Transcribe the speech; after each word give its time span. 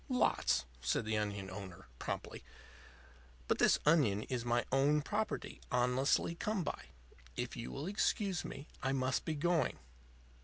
"Lots," 0.09 0.65
said 0.81 1.05
the 1.05 1.15
onion 1.19 1.51
owner, 1.51 1.85
promptly. 1.99 2.43
"But 3.47 3.59
this 3.59 3.77
onion 3.85 4.23
is 4.23 4.43
my 4.43 4.65
own 4.71 5.03
property, 5.03 5.61
honestly 5.71 6.33
come 6.33 6.63
by. 6.63 6.85
If 7.37 7.55
you 7.55 7.71
will 7.71 7.85
excuse 7.85 8.43
me, 8.43 8.67
I 8.81 8.93
must 8.93 9.25
be 9.25 9.35
going." 9.35 9.77